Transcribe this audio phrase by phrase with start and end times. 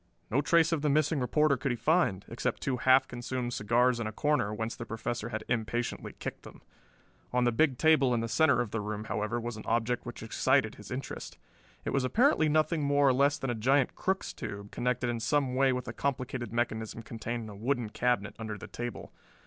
[0.31, 4.07] No trace of the missing reporter could he find, except two half consumed cigars in
[4.07, 6.63] a corner whence the Professor had impatiently kicked them.
[7.31, 10.23] On the big table in the center of the room, however, was an object which
[10.23, 11.37] excited his interest.
[11.85, 15.53] It was apparently nothing more or less than a giant Crookes tube, connected in some
[15.53, 19.13] way with a complicated mechanism contained in a wooden cabinet under the table.